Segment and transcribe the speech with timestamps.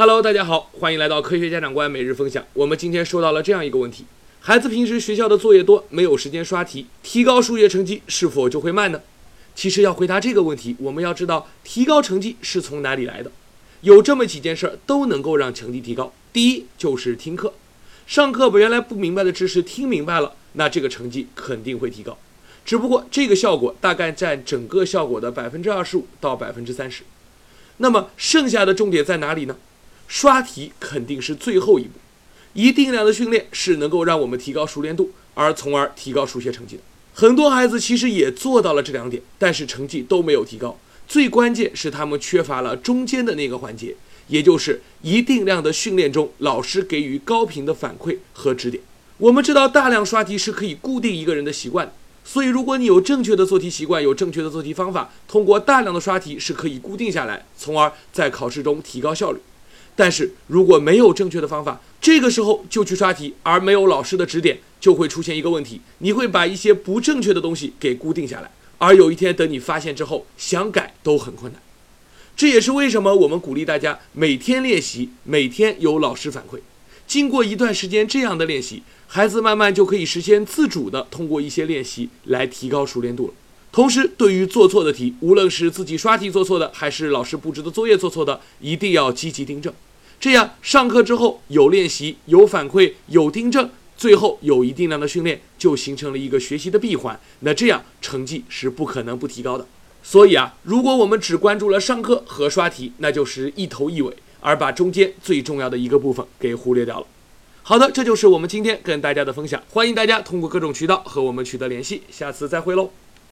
[0.00, 2.42] Hello，大家好，欢迎来到科学家长观每日分享。
[2.54, 4.06] 我们今天说到了这样一个问题：
[4.40, 9.02] 孩子平时学校的作业多，没有时间刷题，提高数学成绩是否就会慢呢？
[9.54, 13.30] 其实要回答这个问题，我们要知道提高成绩是从哪里来的。
[13.82, 16.10] 有这么几件事儿都能够让成绩提高。
[16.32, 17.52] 第一就是听课，
[18.06, 22.16] 上课把原来不明白的知识听明白了，那这个成绩肯定会提高。
[22.64, 27.02] 只不过这个效果大概占整个效果的百分之二十五到百分之三十。
[27.76, 29.54] 那么剩下的重点在哪里呢？
[30.10, 31.92] 刷题肯定是最后一步，
[32.52, 36.82] 一定量的训练是能够让我们提高熟练度，而从而提高数学成绩的。
[37.14, 40.76] 很多孩子其实也做到了这两点，但是成绩都没有提高。
[41.06, 43.94] 最关键是他们缺乏了中间的那个环节，
[44.26, 48.82] 也就是一定量的训练中，老师给予高频的反馈和指点。
[49.18, 51.92] 我们知道大量刷题是可以固定一个人的习惯的，
[52.24, 59.38] 所以如果你有正确的做题习惯，有正确的做题方法，通过大量的刷题是可以固定下来，从而在考试中提高效率。
[60.00, 71.60] 但是如果没有正确的方法，这个时候就去刷题，而没有老师的指点，就会出现一个问题：你会把一些不正确的东西给固定下来，而有一天等你发现之后，想改都很困难。
[72.34, 76.60] 这也是为什么我们鼓励大家每天练习，每天有老师反馈。
[77.06, 83.34] 经过一段时间这样的练习，孩子慢慢就可以实现自主的通过一些练习来提高熟练度了。
[83.70, 89.70] 同时，对于做错的题，无论是自己刷题做错的，还是老师布置的作业做错的，一定要积极订正。
[90.20, 97.18] 这样上课之后有练习、有反馈、有订正，最后有一定量的训练，就形成了一个学习的闭环。
[97.38, 99.66] 那这样成绩是不可能不提高的。
[100.02, 107.06] 所以啊，如果我们只关注了上课和刷题，那就是一头一尾，而把中间最重要的一个部分给忽略掉了。
[107.62, 109.62] 好的，这就是我们今天跟大家的分享。
[109.70, 112.02] 欢迎大家通过各种渠道和我们取得联系。
[112.10, 112.90] 下次再会喽。